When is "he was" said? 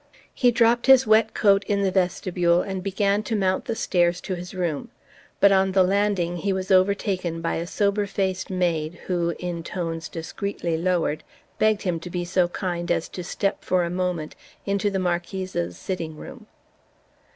6.37-6.71